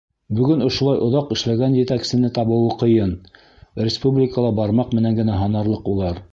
[0.37, 3.13] Бөгөн ошолай оҙаҡ эшләгән етәксене табыуы ҡыйын,
[3.87, 6.23] республикала бармаҡ менән генә һанарлыҡ улар.